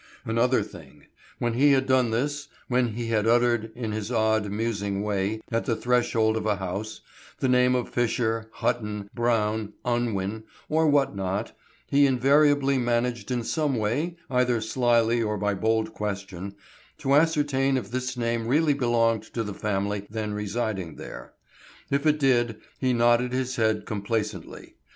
Another 0.25 0.63
thing: 0.63 1.03
When 1.37 1.53
he 1.53 1.73
had 1.73 1.85
done 1.85 2.09
this, 2.09 2.47
when 2.67 2.95
he 2.95 3.09
had 3.09 3.27
uttered 3.27 3.71
in 3.75 3.91
his 3.91 4.11
odd, 4.11 4.49
musing 4.49 5.03
way, 5.03 5.41
at 5.51 5.65
the 5.65 5.75
threshold 5.75 6.35
of 6.37 6.47
a 6.47 6.55
house, 6.55 7.01
the 7.37 7.47
name 7.47 7.75
of 7.75 7.87
Fisher, 7.87 8.49
Hutton, 8.53 9.11
Brown, 9.13 9.73
Unwin, 9.85 10.45
or 10.67 10.87
what 10.87 11.15
not, 11.15 11.55
he 11.85 12.07
invariably 12.07 12.79
managed 12.79 13.29
in 13.29 13.43
some 13.43 13.75
way, 13.75 14.17
either 14.27 14.59
slyly 14.59 15.21
or 15.21 15.37
by 15.37 15.53
bold 15.53 15.93
question, 15.93 16.55
to 16.97 17.13
ascertain 17.13 17.77
if 17.77 17.91
this 17.91 18.17
name 18.17 18.47
really 18.47 18.73
belonged 18.73 19.21
to 19.35 19.43
the 19.43 19.53
family 19.53 20.07
then 20.09 20.33
residing 20.33 20.95
there. 20.95 21.33
If 21.91 22.07
it 22.07 22.17
did, 22.19 22.57
he 22.79 22.91
nodded 22.91 23.33
his 23.33 23.55
head 23.57 23.85
complacently. 23.85 24.77